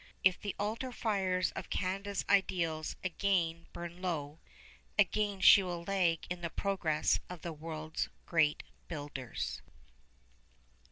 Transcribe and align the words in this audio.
If 0.23 0.41
the 0.41 0.55
altar 0.57 0.91
fires 0.91 1.51
of 1.51 1.69
Canada's 1.69 2.25
ideals 2.27 2.95
again 3.03 3.67
burn 3.71 4.01
low, 4.01 4.39
again 4.97 5.41
she 5.41 5.61
will 5.61 5.83
lag 5.83 6.25
in 6.27 6.41
the 6.41 6.49
progress 6.49 7.19
of 7.29 7.43
the 7.43 7.53
world's 7.53 8.09
great 8.25 8.63
builders. 8.87 9.61